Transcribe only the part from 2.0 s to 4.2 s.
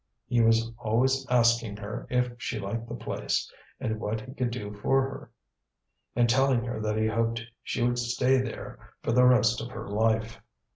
if she liked the place and what